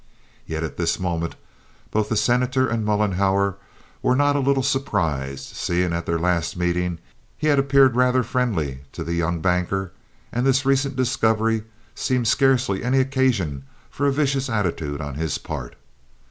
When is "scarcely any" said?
12.27-12.99